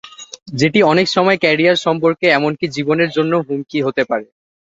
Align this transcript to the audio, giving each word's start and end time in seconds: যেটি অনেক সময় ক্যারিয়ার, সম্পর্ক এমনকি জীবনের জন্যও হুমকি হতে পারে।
যেটি 0.53 0.79
অনেক 0.91 1.07
সময় 1.09 1.37
ক্যারিয়ার, 1.37 1.83
সম্পর্ক 1.85 2.19
এমনকি 2.31 2.65
জীবনের 2.75 3.09
জন্যও 3.11 3.45
হুমকি 3.47 3.77
হতে 3.81 4.03
পারে। 4.09 4.25